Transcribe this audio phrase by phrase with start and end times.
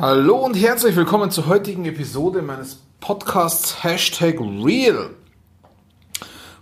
[0.00, 5.10] Hallo und herzlich willkommen zur heutigen Episode meines Podcasts Hashtag Real.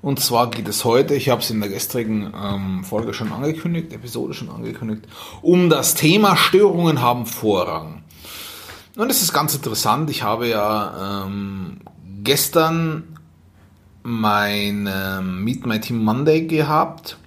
[0.01, 3.93] Und zwar geht es heute, ich habe es in der gestrigen ähm, Folge schon angekündigt,
[3.93, 5.03] Episode schon angekündigt,
[5.43, 8.05] um das Thema Störungen haben Vorrang.
[8.97, 11.81] Und es ist ganz interessant, ich habe ja ähm,
[12.25, 13.19] gestern
[14.03, 17.19] mein ähm, Meet My Team Monday gehabt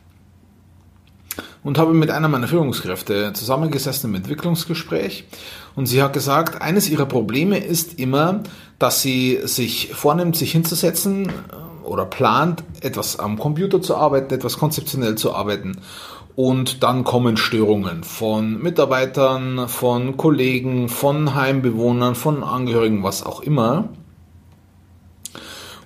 [1.70, 5.26] und habe mit einer meiner Führungskräfte zusammengesessen im Entwicklungsgespräch
[5.76, 8.42] und sie hat gesagt, eines ihrer Probleme ist immer,
[8.80, 14.58] dass sie sich vornimmt, sich hinzusetzen äh, oder plant, etwas am Computer zu arbeiten, etwas
[14.58, 15.78] konzeptionell zu arbeiten
[16.36, 23.90] und dann kommen Störungen von Mitarbeitern, von Kollegen, von Heimbewohnern, von Angehörigen, was auch immer.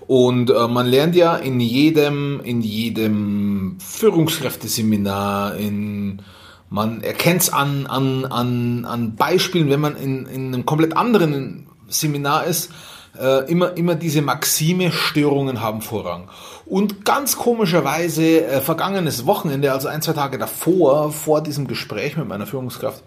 [0.07, 6.21] Und äh, man lernt ja in jedem, in jedem Führungskräfteseminar, in,
[6.69, 11.67] man erkennt es an, an, an, an Beispielen, wenn man in, in einem komplett anderen
[11.87, 12.71] Seminar ist,
[13.17, 16.29] äh, immer, immer diese Maxime, Störungen haben Vorrang.
[16.65, 22.27] Und ganz komischerweise, äh, vergangenes Wochenende, also ein, zwei Tage davor, vor diesem Gespräch mit
[22.27, 23.03] meiner Führungskraft,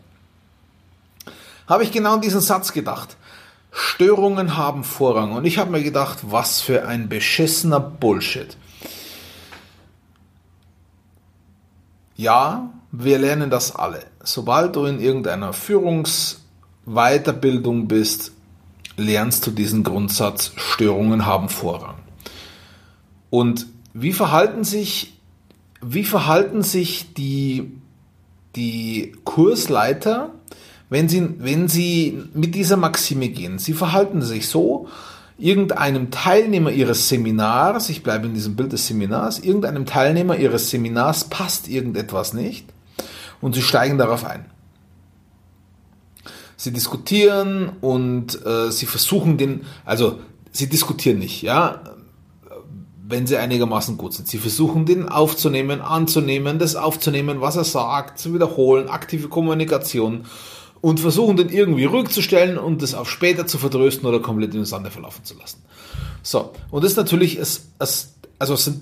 [1.67, 3.17] habe ich genau an diesen Satz gedacht.
[3.79, 5.33] Störungen haben Vorrang.
[5.33, 8.57] Und ich habe mir gedacht, was für ein beschissener Bullshit.
[12.17, 14.07] Ja, wir lernen das alle.
[14.23, 18.33] Sobald du in irgendeiner Führungsweiterbildung bist,
[18.97, 21.97] lernst du diesen Grundsatz, Störungen haben Vorrang.
[23.29, 25.21] Und wie verhalten sich,
[25.83, 27.73] wie verhalten sich die,
[28.55, 30.31] die Kursleiter,
[30.89, 33.59] wenn sie, wenn sie mit dieser Maxime gehen.
[33.59, 34.89] Sie verhalten sich so,
[35.39, 41.25] irgendeinem Teilnehmer ihres Seminars, ich bleibe in diesem Bild des Seminars, irgendeinem Teilnehmer ihres Seminars
[41.25, 42.67] passt irgendetwas nicht
[43.41, 44.47] und sie steigen darauf ein.
[46.57, 50.21] Sie diskutieren und äh, sie versuchen den, also
[50.53, 51.81] sie diskutieren nicht, ja,
[53.09, 54.27] wenn sie einigermaßen gut sind.
[54.27, 60.25] Sie versuchen den aufzunehmen, anzunehmen, das aufzunehmen, was er sagt, zu wiederholen, aktive Kommunikation
[60.81, 64.53] und versuchen den irgendwie ruhig zu stellen und das auf später zu vertrösten oder komplett
[64.53, 65.63] in den Sande verlaufen zu lassen.
[66.23, 68.81] So, und das ist natürlich, es, es, also es sind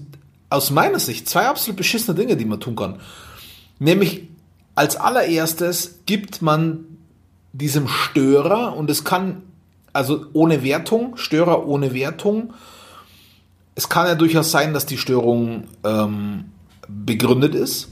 [0.51, 3.01] aus meiner Sicht zwei absolut beschissene Dinge, die man tun kann.
[3.79, 4.29] Nämlich
[4.75, 6.85] als allererstes gibt man
[7.53, 9.43] diesem Störer, und es kann,
[9.93, 12.53] also ohne Wertung, Störer ohne Wertung,
[13.77, 16.47] es kann ja durchaus sein, dass die Störung ähm,
[16.89, 17.89] begründet ist.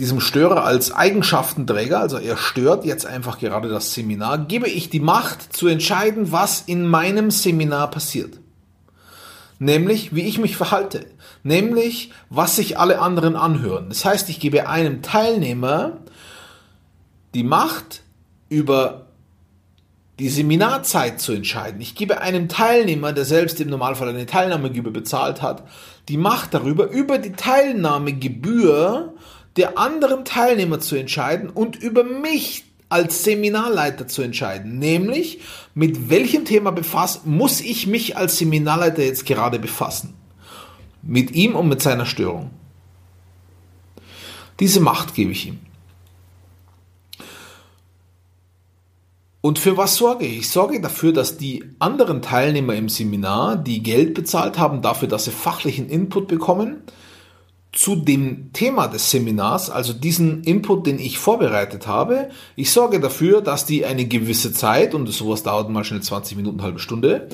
[0.00, 5.00] Diesem Störer als Eigenschaftenträger, also er stört jetzt einfach gerade das Seminar, gebe ich die
[5.00, 8.40] Macht zu entscheiden, was in meinem Seminar passiert.
[9.58, 11.04] Nämlich, wie ich mich verhalte.
[11.42, 13.90] Nämlich, was sich alle anderen anhören.
[13.90, 15.98] Das heißt, ich gebe einem Teilnehmer
[17.34, 18.02] die Macht
[18.48, 19.06] über
[20.18, 21.80] die Seminarzeit zu entscheiden.
[21.80, 25.62] Ich gebe einem Teilnehmer, der selbst im Normalfall eine Teilnahmegebühr bezahlt hat,
[26.08, 29.14] die Macht darüber, über die Teilnahmegebühr
[29.56, 34.78] der anderen Teilnehmer zu entscheiden und über mich als Seminarleiter zu entscheiden.
[34.78, 35.40] Nämlich,
[35.74, 40.14] mit welchem Thema befasst, muss ich mich als Seminarleiter jetzt gerade befassen?
[41.02, 42.50] Mit ihm und mit seiner Störung.
[44.58, 45.60] Diese Macht gebe ich ihm.
[49.40, 50.38] Und für was sorge ich?
[50.38, 55.24] Ich sorge dafür, dass die anderen Teilnehmer im Seminar, die Geld bezahlt haben, dafür, dass
[55.24, 56.82] sie fachlichen Input bekommen,
[57.72, 62.30] zu dem Thema des Seminars, also diesen Input, den ich vorbereitet habe.
[62.56, 66.62] Ich sorge dafür, dass die eine gewisse Zeit, und sowas dauert mal schnell 20 Minuten,
[66.62, 67.28] halbe Stunde,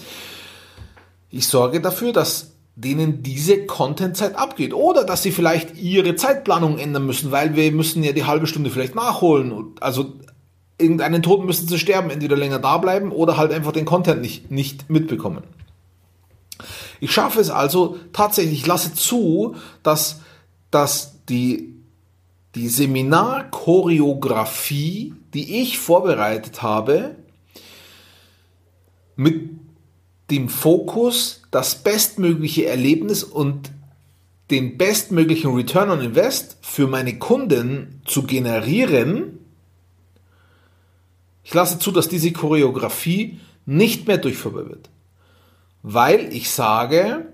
[1.30, 7.06] ich sorge dafür, dass denen diese Contentzeit abgeht oder dass sie vielleicht ihre Zeitplanung ändern
[7.06, 9.72] müssen, weil wir müssen ja die halbe Stunde vielleicht nachholen.
[9.80, 10.12] Also
[10.78, 14.50] irgendeinen Tod müssen sie sterben, entweder länger da bleiben oder halt einfach den Content nicht,
[14.50, 15.42] nicht mitbekommen.
[17.00, 20.20] Ich schaffe es also tatsächlich, ich lasse zu, dass
[20.70, 21.74] dass die,
[22.54, 27.16] die Seminarchoreografie, die ich vorbereitet habe,
[29.16, 29.50] mit
[30.30, 33.70] dem Fokus, das bestmögliche Erlebnis und
[34.50, 39.36] den bestmöglichen Return on Invest für meine Kunden zu generieren,
[41.46, 44.90] ich lasse zu, dass diese Choreografie nicht mehr durchführbar wird.
[45.82, 47.32] Weil ich sage,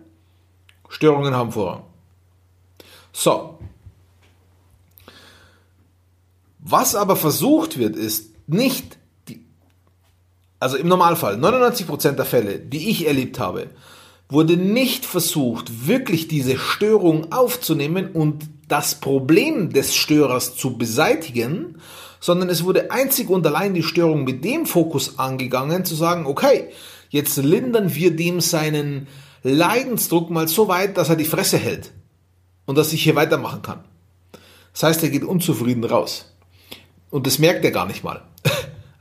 [0.90, 1.84] Störungen haben Vorrang.
[3.12, 3.58] So.
[6.58, 8.98] Was aber versucht wird, ist nicht
[9.28, 9.44] die,
[10.60, 13.70] also im Normalfall, 99% der Fälle, die ich erlebt habe,
[14.28, 21.78] wurde nicht versucht, wirklich diese Störung aufzunehmen und das Problem des Störers zu beseitigen,
[22.20, 26.68] sondern es wurde einzig und allein die Störung mit dem Fokus angegangen, zu sagen, okay,
[27.10, 29.08] jetzt lindern wir dem seinen
[29.42, 31.92] Leidensdruck mal so weit, dass er die Fresse hält
[32.66, 33.80] und dass ich hier weitermachen kann.
[34.72, 36.32] Das heißt, er geht unzufrieden raus.
[37.10, 38.22] Und das merkt er gar nicht mal.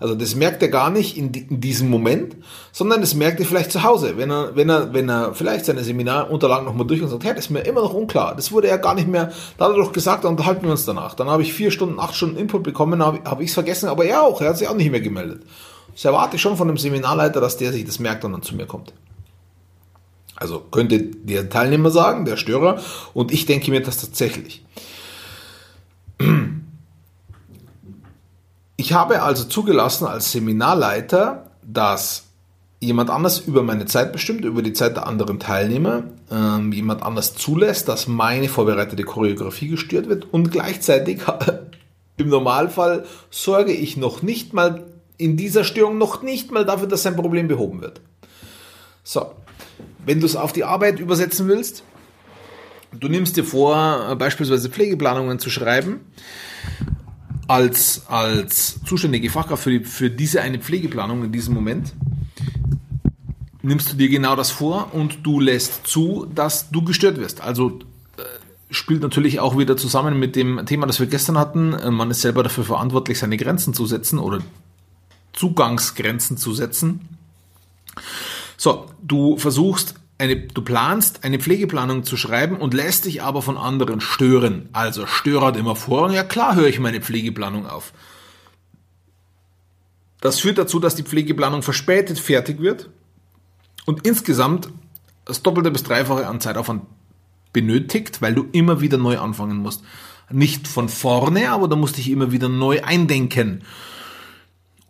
[0.01, 2.35] Also das merkt er gar nicht in, in, diesem Moment,
[2.71, 5.83] sondern das merkt er vielleicht zu Hause, wenn er, wenn er, wenn er vielleicht seine
[5.83, 8.35] Seminarunterlagen nochmal durch und sagt, hey, das ist mir immer noch unklar.
[8.35, 11.13] Das wurde ja gar nicht mehr, da hat doch gesagt, da unterhalten wir uns danach.
[11.13, 14.03] Dann habe ich vier Stunden, acht Stunden Input bekommen, habe hab ich es vergessen, aber
[14.03, 15.43] er auch, er hat sich auch nicht mehr gemeldet.
[15.93, 18.55] Das erwarte ich schon von dem Seminarleiter, dass der sich das merkt und dann zu
[18.55, 18.93] mir kommt.
[20.41, 22.81] Also könnte der Teilnehmer sagen, der Störer,
[23.13, 24.65] und ich denke mir das tatsächlich.
[28.75, 32.23] Ich habe also zugelassen als Seminarleiter, dass
[32.79, 37.35] jemand anders über meine Zeit bestimmt, über die Zeit der anderen Teilnehmer, ähm, jemand anders
[37.35, 41.21] zulässt, dass meine vorbereitete Choreografie gestört wird und gleichzeitig
[42.17, 47.03] im Normalfall sorge ich noch nicht mal in dieser Störung noch nicht mal dafür, dass
[47.03, 48.01] sein Problem behoben wird.
[49.03, 49.31] So,
[50.05, 51.83] wenn du es auf die Arbeit übersetzen willst,
[52.91, 56.01] du nimmst dir vor, beispielsweise Pflegeplanungen zu schreiben
[57.47, 61.93] als, als zuständige Fachkraft für, die, für diese eine Pflegeplanung in diesem Moment,
[63.61, 67.41] nimmst du dir genau das vor und du lässt zu, dass du gestört wirst.
[67.41, 67.79] Also
[68.17, 68.23] äh,
[68.69, 71.73] spielt natürlich auch wieder zusammen mit dem Thema, das wir gestern hatten.
[71.73, 74.39] Äh, man ist selber dafür verantwortlich, seine Grenzen zu setzen oder
[75.33, 77.07] Zugangsgrenzen zu setzen.
[78.61, 83.57] So, du versuchst eine, du planst eine Pflegeplanung zu schreiben und lässt dich aber von
[83.57, 84.69] anderen stören.
[84.71, 87.91] Also störert immer vor ja klar höre ich meine Pflegeplanung auf.
[90.19, 92.91] Das führt dazu, dass die Pflegeplanung verspätet fertig wird
[93.87, 94.69] und insgesamt
[95.25, 96.83] das doppelte bis dreifache an Zeitaufwand
[97.53, 99.83] benötigt, weil du immer wieder neu anfangen musst.
[100.29, 103.63] Nicht von vorne, aber da musst du dich immer wieder neu eindenken.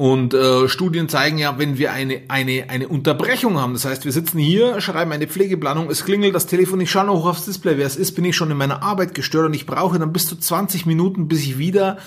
[0.01, 4.11] Und äh, Studien zeigen ja, wenn wir eine, eine, eine Unterbrechung haben, das heißt, wir
[4.11, 7.85] sitzen hier, schreiben eine Pflegeplanung, es klingelt das Telefon, ich schaue noch aufs Display, wer
[7.85, 10.35] es ist, bin ich schon in meiner Arbeit gestört und ich brauche dann bis zu
[10.35, 11.99] 20 Minuten, bis ich wieder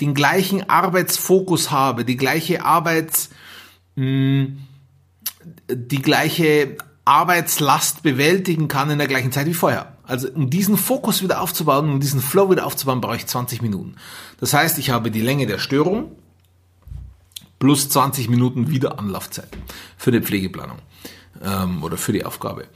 [0.00, 3.30] den gleichen Arbeitsfokus habe, die gleiche Arbeits,
[3.94, 4.58] mh, hm,
[5.70, 9.98] die gleiche Arbeitslast bewältigen kann in der gleichen Zeit wie vorher.
[10.02, 13.94] Also um diesen Fokus wieder aufzubauen, um diesen Flow wieder aufzubauen, brauche ich 20 Minuten.
[14.40, 16.10] Das heißt, ich habe die Länge der Störung,
[17.64, 19.48] plus 20 Minuten wieder Anlaufzeit
[19.96, 20.80] für die Pflegeplanung
[21.42, 22.66] ähm, oder für die Aufgabe.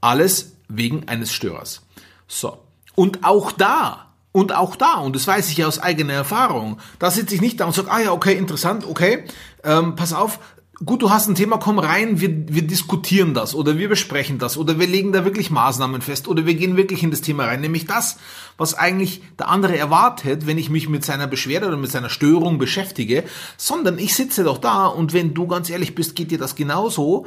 [0.00, 1.82] Alles wegen eines Störers.
[2.26, 2.58] So.
[2.96, 7.36] Und auch da, und auch da, und das weiß ich aus eigener Erfahrung, da sitze
[7.36, 9.22] ich nicht da und sage, ah ja, okay, interessant, okay,
[9.62, 10.40] ähm, pass auf,
[10.84, 14.56] gut, du hast ein Thema, komm rein, wir, wir diskutieren das oder wir besprechen das
[14.56, 17.60] oder wir legen da wirklich Maßnahmen fest oder wir gehen wirklich in das Thema rein,
[17.60, 18.18] nämlich das,
[18.56, 22.58] was eigentlich der andere erwartet, wenn ich mich mit seiner Beschwerde oder mit seiner Störung
[22.58, 23.24] beschäftige,
[23.56, 27.26] sondern ich sitze doch da und wenn du ganz ehrlich bist, geht dir das genauso.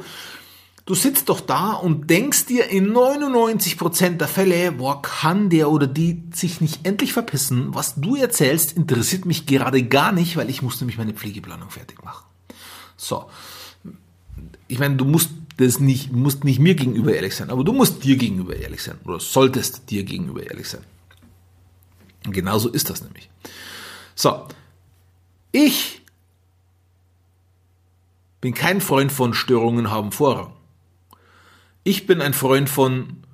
[0.84, 5.86] Du sitzt doch da und denkst dir in 99% der Fälle, boah, kann der oder
[5.86, 7.74] die sich nicht endlich verpissen?
[7.74, 12.02] Was du erzählst, interessiert mich gerade gar nicht, weil ich muss nämlich meine Pflegeplanung fertig
[12.02, 12.27] machen.
[12.98, 13.30] So.
[14.66, 18.04] Ich meine, du musst das nicht, musst nicht mir gegenüber ehrlich sein, aber du musst
[18.04, 20.84] dir gegenüber ehrlich sein oder solltest dir gegenüber ehrlich sein.
[22.26, 23.30] Und genauso ist das nämlich.
[24.14, 24.46] So.
[25.50, 26.02] Ich
[28.40, 30.52] bin kein Freund von Störungen haben Vorrang.
[31.82, 33.24] Ich bin ein Freund von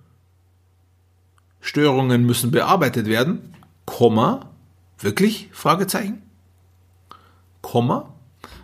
[1.60, 3.54] Störungen müssen bearbeitet werden,
[3.86, 4.50] Komma,
[4.98, 5.48] wirklich?
[5.52, 6.22] Fragezeichen?
[7.62, 8.14] Komma,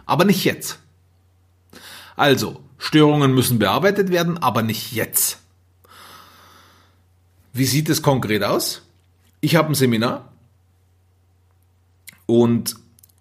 [0.07, 0.78] aber nicht jetzt.
[2.21, 5.39] Also, Störungen müssen bearbeitet werden, aber nicht jetzt.
[7.55, 8.83] Wie sieht es konkret aus?
[9.41, 10.31] Ich habe ein Seminar
[12.27, 12.77] und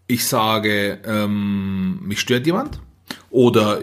[0.08, 2.82] ich sage, ähm, mich stört jemand
[3.29, 3.79] oder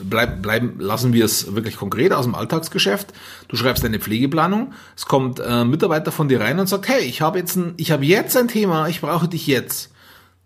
[0.00, 3.12] bleib, bleib, lassen wir es wirklich konkret aus dem Alltagsgeschäft.
[3.48, 7.22] Du schreibst eine Pflegeplanung, es kommt ein Mitarbeiter von dir rein und sagt, hey, ich
[7.22, 9.90] habe jetzt ein, ich habe jetzt ein Thema, ich brauche dich jetzt.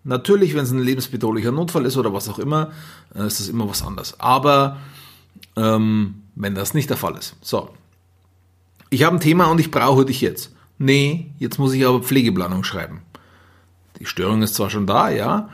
[0.04, 2.72] Natürlich, wenn es ein lebensbedrohlicher Notfall ist oder was auch immer,
[3.14, 4.18] äh, ist das immer was anderes.
[4.18, 4.78] Aber
[5.56, 7.36] ähm, wenn das nicht der Fall ist.
[7.40, 7.70] So.
[8.90, 10.52] Ich habe ein Thema und ich brauche dich jetzt.
[10.78, 13.02] Nee, jetzt muss ich aber Pflegeplanung schreiben.
[14.00, 15.48] Die Störung ist zwar schon da, ja.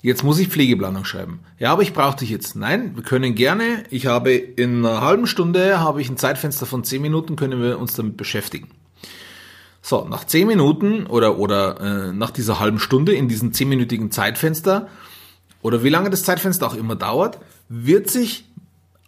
[0.00, 1.40] Jetzt muss ich Pflegeplanung schreiben.
[1.58, 2.54] Ja, aber ich brauche dich jetzt.
[2.54, 3.84] Nein, wir können gerne.
[3.90, 7.78] Ich habe in einer halben Stunde habe ich ein Zeitfenster von zehn Minuten, können wir
[7.78, 8.68] uns damit beschäftigen.
[9.88, 14.88] So, nach zehn Minuten oder, oder äh, nach dieser halben Stunde in diesem zehnminütigen Zeitfenster
[15.62, 17.38] oder wie lange das Zeitfenster auch immer dauert,
[17.68, 18.46] wird sich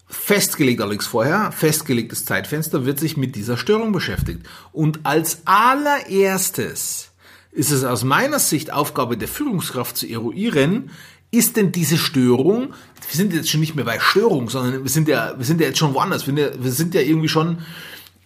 [0.07, 4.47] festgelegt allerdings vorher, festgelegtes Zeitfenster, wird sich mit dieser Störung beschäftigt.
[4.71, 7.11] Und als allererstes
[7.51, 10.93] ist es aus meiner Sicht Aufgabe der Führungskraft zu eruieren,
[11.33, 15.09] ist denn diese Störung, wir sind jetzt schon nicht mehr bei Störung, sondern wir sind
[15.09, 17.59] ja, wir sind ja jetzt schon woanders, wir sind ja, wir sind ja irgendwie schon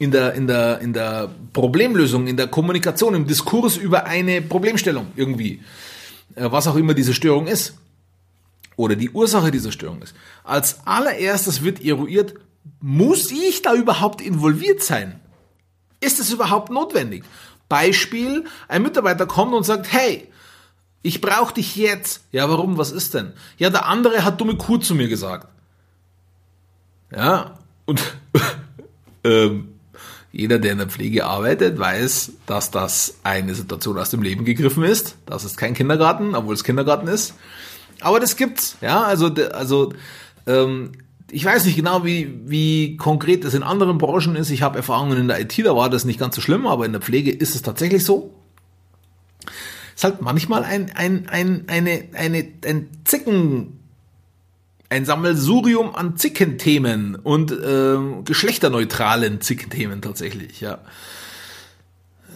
[0.02, 5.12] in der, in der, in der Problemlösung, in der Kommunikation, im Diskurs über eine Problemstellung
[5.14, 5.62] irgendwie.
[6.34, 7.74] Äh, was auch immer diese Störung ist.
[8.76, 10.14] Oder die Ursache dieser Störung ist.
[10.44, 12.34] Als allererstes wird eruiert,
[12.80, 15.20] muss ich da überhaupt involviert sein?
[16.00, 17.22] Ist es überhaupt notwendig?
[17.68, 20.26] Beispiel, ein Mitarbeiter kommt und sagt, hey,
[21.02, 22.24] ich brauche dich jetzt.
[22.32, 22.76] Ja, warum?
[22.76, 23.34] Was ist denn?
[23.58, 25.48] Ja, der andere hat dumme Kuh zu mir gesagt.
[27.14, 28.02] Ja, und
[29.24, 29.71] ähm,
[30.32, 34.82] jeder, der in der Pflege arbeitet, weiß, dass das eine Situation aus dem Leben gegriffen
[34.82, 35.16] ist.
[35.26, 37.34] Das ist kein Kindergarten, obwohl es Kindergarten ist.
[38.00, 38.78] Aber das gibt's.
[38.80, 39.92] Ja, also, also
[40.46, 40.92] ähm,
[41.30, 44.50] ich weiß nicht genau, wie, wie konkret das in anderen Branchen ist.
[44.50, 46.92] Ich habe Erfahrungen in der IT, da war das nicht ganz so schlimm, aber in
[46.92, 48.32] der Pflege ist es tatsächlich so.
[49.94, 53.80] Es ist halt manchmal ein, ein, ein, eine, eine, ein Zicken,
[54.92, 60.78] ein Sammelsurium an Zickenthemen und äh, geschlechterneutralen Zickenthemen tatsächlich, ja.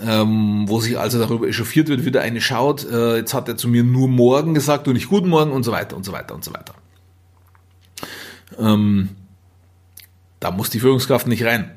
[0.03, 3.69] Ähm, wo sich also darüber echauffiert wird, wieder eine schaut, äh, jetzt hat er zu
[3.69, 6.45] mir nur morgen gesagt und nicht guten Morgen und so weiter und so weiter und
[6.45, 6.75] so weiter.
[8.59, 9.11] Ähm,
[10.41, 11.73] da muss die Führungskraft nicht rein.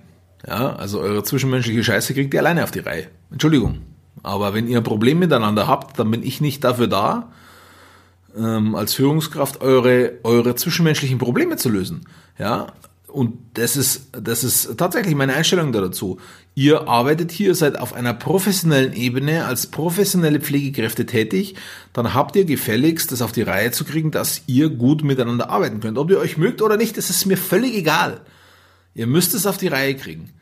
[0.47, 3.07] Ja, also eure zwischenmenschliche Scheiße kriegt ihr alleine auf die Reihe.
[3.31, 3.81] Entschuldigung.
[4.23, 7.31] Aber wenn ihr ein Problem miteinander habt, dann bin ich nicht dafür da,
[8.37, 12.05] ähm, als Führungskraft eure, eure zwischenmenschlichen Probleme zu lösen.
[12.37, 12.67] Ja,
[13.09, 16.19] und das ist, das ist tatsächlich meine Einstellung dazu.
[16.53, 21.55] Ihr arbeitet hier, seid auf einer professionellen Ebene als professionelle Pflegekräfte tätig,
[21.93, 25.79] dann habt ihr gefälligst, das auf die Reihe zu kriegen, dass ihr gut miteinander arbeiten
[25.79, 25.97] könnt.
[25.97, 28.21] Ob ihr euch mögt oder nicht, das ist mir völlig egal.
[28.93, 30.33] Ihr müsst es auf die Reihe kriegen.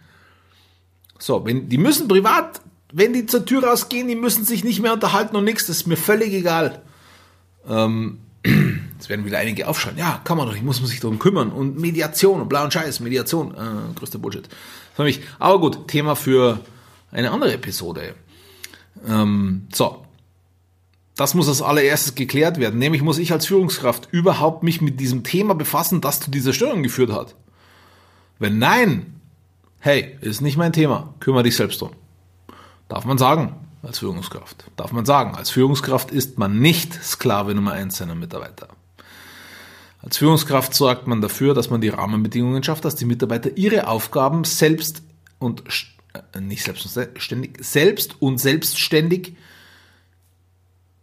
[1.19, 4.93] So, wenn, die müssen privat, wenn die zur Tür rausgehen, die müssen sich nicht mehr
[4.93, 6.81] unterhalten und nichts, das ist mir völlig egal.
[7.67, 8.19] Ähm,
[8.97, 9.97] Jetzt werden wieder einige aufschreien.
[9.97, 11.51] Ja, kann man doch, ich muss sich darum kümmern.
[11.51, 14.47] Und Mediation und bla Scheiß, Mediation, äh, größter Bullshit.
[14.95, 15.21] Für mich.
[15.37, 16.59] Aber gut, Thema für
[17.11, 18.15] eine andere Episode.
[19.07, 20.03] Ähm, so.
[21.15, 22.79] Das muss als allererstes geklärt werden.
[22.79, 26.83] Nämlich muss ich als Führungskraft überhaupt mich mit diesem Thema befassen, das zu dieser Störung
[26.83, 27.35] geführt hat.
[28.39, 29.19] Wenn nein,
[29.79, 31.91] hey, ist nicht mein Thema, kümmere dich selbst drum.
[32.87, 34.65] Darf man sagen als Führungskraft.
[34.75, 38.67] Darf man sagen, als Führungskraft ist man nicht Sklave Nummer eins seiner Mitarbeiter.
[40.01, 44.43] Als Führungskraft sorgt man dafür, dass man die Rahmenbedingungen schafft, dass die Mitarbeiter ihre Aufgaben
[44.43, 45.01] selbst
[45.39, 45.63] und
[46.33, 49.35] äh, nicht selbstständig, selbst und selbstständig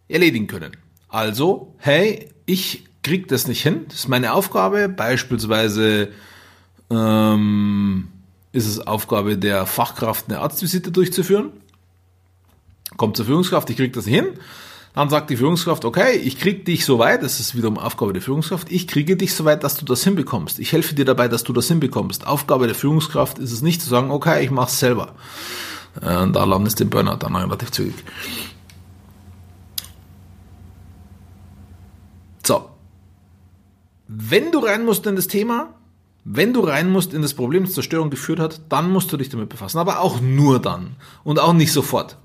[0.08, 0.76] erledigen können.
[1.08, 4.88] Also, hey, ich krieg das nicht hin, das ist meine Aufgabe.
[4.88, 6.10] Beispielsweise
[6.90, 8.08] ähm,
[8.52, 11.52] ist es Aufgabe der Fachkraft, eine Arztvisite durchzuführen
[12.96, 14.26] kommt zur Führungskraft, ich krieg das hin.
[14.94, 18.22] Dann sagt die Führungskraft, okay, ich krieg dich so weit, das ist wiederum Aufgabe der
[18.22, 20.60] Führungskraft, ich kriege dich so weit, dass du das hinbekommst.
[20.60, 22.28] Ich helfe dir dabei, dass du das hinbekommst.
[22.28, 25.14] Aufgabe der Führungskraft ist es nicht zu sagen, okay, ich mach's selber.
[26.00, 27.94] Äh, und da landest du den Burnout dann relativ zügig.
[32.46, 32.70] So.
[34.06, 35.74] Wenn du rein musst in das Thema,
[36.24, 39.16] wenn du rein musst in das Problem, das zur Störung geführt hat, dann musst du
[39.16, 39.78] dich damit befassen.
[39.78, 40.96] Aber auch nur dann.
[41.22, 42.16] Und auch nicht sofort.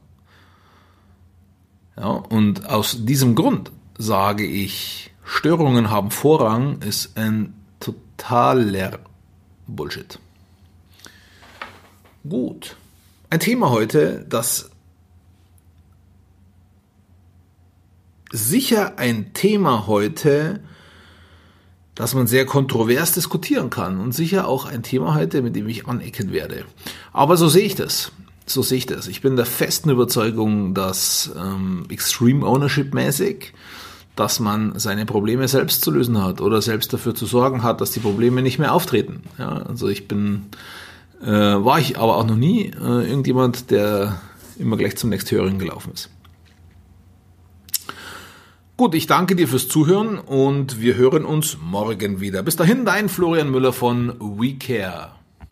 [1.99, 8.99] Ja, und aus diesem Grund sage ich, Störungen haben Vorrang ist ein totaler
[9.67, 10.17] Bullshit.
[12.27, 12.77] Gut.
[13.29, 14.71] Ein Thema heute, das
[18.31, 20.61] sicher ein Thema heute,
[21.95, 25.85] das man sehr kontrovers diskutieren kann und sicher auch ein Thema heute, mit dem ich
[25.85, 26.63] anecken werde.
[27.11, 28.13] Aber so sehe ich das.
[28.49, 29.07] So sehe ich das.
[29.07, 33.53] Ich bin der festen Überzeugung, dass ähm, Extreme Ownership mäßig,
[34.15, 37.91] dass man seine Probleme selbst zu lösen hat oder selbst dafür zu sorgen hat, dass
[37.91, 39.21] die Probleme nicht mehr auftreten.
[39.37, 40.47] Ja, also ich bin,
[41.21, 44.19] äh, war ich aber auch noch nie äh, irgendjemand, der
[44.57, 46.09] immer gleich zum nächsthöheren gelaufen ist.
[48.77, 52.41] Gut, ich danke dir fürs Zuhören und wir hören uns morgen wieder.
[52.41, 55.18] Bis dahin, dein Florian Müller von WeCare.